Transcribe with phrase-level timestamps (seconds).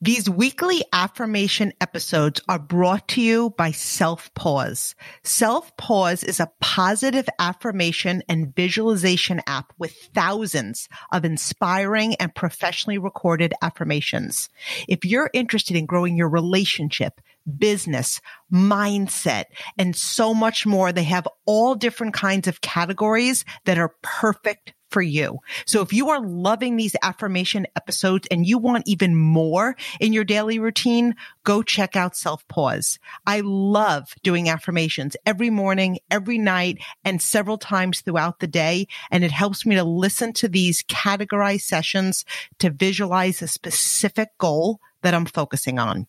[0.00, 4.94] These weekly affirmation episodes are brought to you by Selfpause.
[5.24, 12.98] Self Pause is a positive affirmation and visualization app with thousands of inspiring and professionally
[12.98, 14.48] recorded affirmations.
[14.86, 17.20] If you're interested in growing your relationship,
[17.58, 18.20] business,
[18.52, 19.46] mindset,
[19.76, 25.02] and so much more, they have all different kinds of categories that are perfect for
[25.02, 25.38] you.
[25.66, 30.24] So if you are loving these affirmation episodes and you want even more in your
[30.24, 31.14] daily routine,
[31.44, 32.98] go check out Selfpause.
[33.26, 38.86] I love doing affirmations every morning, every night, and several times throughout the day.
[39.10, 42.24] And it helps me to listen to these categorized sessions
[42.58, 46.06] to visualize a specific goal that I'm focusing on.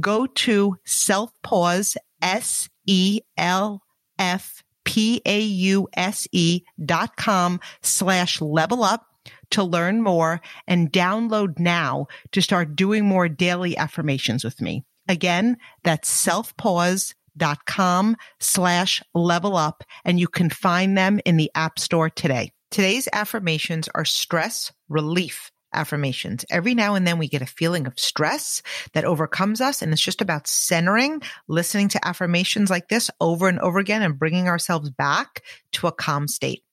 [0.00, 3.82] Go to Self Pause, S E L
[4.18, 9.04] F P-A-U-S-E dot com slash level up
[9.50, 14.86] to learn more and download now to start doing more daily affirmations with me.
[15.06, 22.08] Again, that's selfpause.com slash level up and you can find them in the app store
[22.08, 22.50] today.
[22.70, 26.44] Today's affirmations are stress relief affirmations.
[26.50, 29.82] Every now and then we get a feeling of stress that overcomes us.
[29.82, 34.18] And it's just about centering, listening to affirmations like this over and over again and
[34.18, 36.64] bringing ourselves back to a calm state.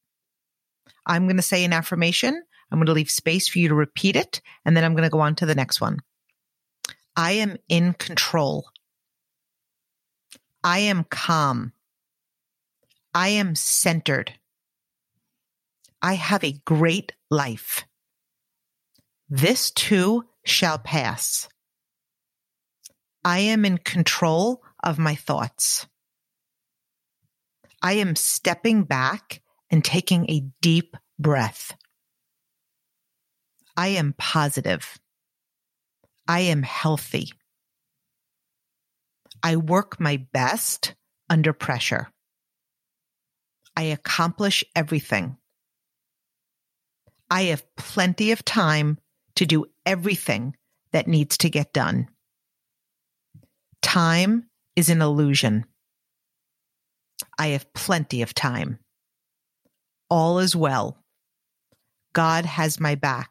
[1.06, 2.42] I'm going to say an affirmation.
[2.72, 4.42] I'm going to leave space for you to repeat it.
[4.66, 6.00] And then I'm going to go on to the next one.
[7.16, 8.66] I am in control.
[10.64, 11.74] I am calm.
[13.14, 14.34] I am centered.
[16.02, 17.86] I have a great life.
[19.30, 21.50] This too shall pass.
[23.23, 25.88] I am in control of my thoughts.
[27.81, 31.76] I am stepping back and taking a deep breath.
[33.76, 35.00] I am positive.
[36.28, 37.31] I am healthy.
[39.42, 40.96] I work my best
[41.30, 42.08] under pressure.
[43.76, 45.38] I accomplish everything.
[47.30, 49.00] I have plenty of time
[49.35, 50.56] to do everything
[50.91, 52.07] that needs to get done.
[53.81, 55.66] Time is an illusion.
[57.38, 58.79] I have plenty of time.
[60.09, 60.97] All is well.
[62.13, 63.29] God has my back.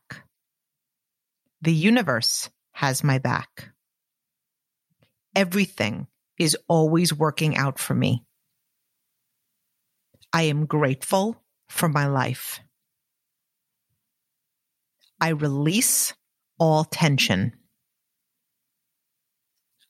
[1.63, 3.71] The universe has my back.
[5.35, 6.07] Everything
[6.39, 8.25] is always working out for me.
[10.33, 12.61] I am grateful for my life.
[15.21, 16.13] I release
[16.59, 17.53] all tension.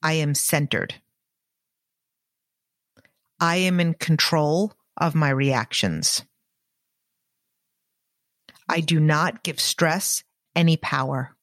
[0.02, 0.94] I am centered.
[3.40, 6.24] I am in control of my reactions.
[8.68, 10.22] I do not give stress
[10.54, 11.34] any power.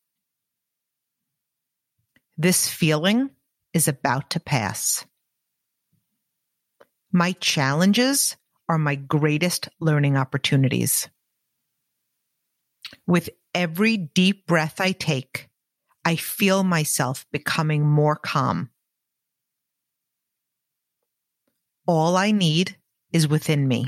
[2.38, 3.30] This feeling
[3.74, 5.06] is about to pass.
[7.12, 8.38] My challenges
[8.70, 11.10] are my greatest learning opportunities.
[13.06, 15.50] With every deep breath I take,
[16.04, 18.70] I feel myself becoming more calm.
[21.88, 22.78] All I need
[23.12, 23.88] is within me.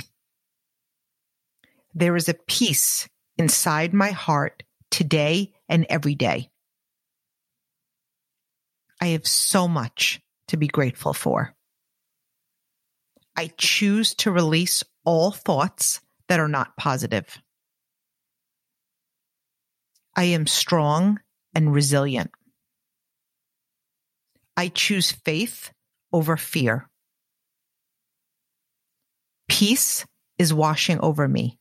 [1.94, 3.08] There is a peace
[3.38, 6.50] inside my heart today and every day.
[9.02, 11.54] I have so much to be grateful for.
[13.36, 17.42] I choose to release all thoughts that are not positive.
[20.16, 21.20] I am strong
[21.56, 22.32] and resilient.
[24.56, 25.72] I choose faith
[26.12, 26.90] over fear.
[29.48, 30.06] Peace
[30.38, 31.60] is washing over me.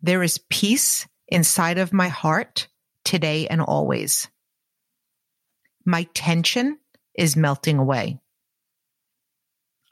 [0.00, 2.68] There is peace inside of my heart
[3.04, 4.28] today and always.
[5.84, 6.78] My tension
[7.14, 8.20] is melting away.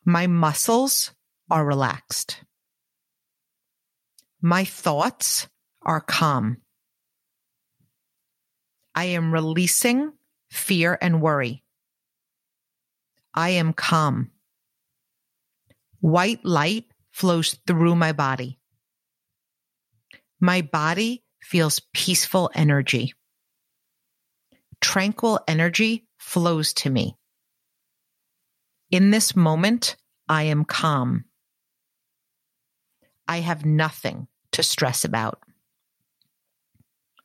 [0.04, 1.12] My muscles
[1.50, 2.42] are relaxed.
[4.40, 5.48] My thoughts
[5.84, 6.58] are calm.
[8.94, 10.12] I am releasing
[10.50, 11.64] fear and worry.
[13.34, 14.30] I am calm.
[16.00, 18.58] White light flows through my body.
[20.40, 23.14] My body feels peaceful energy.
[24.80, 27.16] Tranquil energy flows to me.
[28.90, 29.96] In this moment,
[30.28, 31.24] I am calm.
[33.26, 35.43] I have nothing to stress about.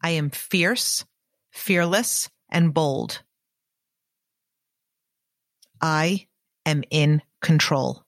[0.02, 1.06] I am fierce,
[1.52, 3.22] fearless, and bold.
[5.82, 6.28] I
[6.66, 8.04] am in control.